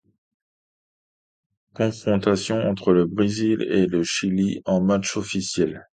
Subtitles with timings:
[1.75, 5.85] Confrontations entre le Brésil et le Chili en matchs officiels.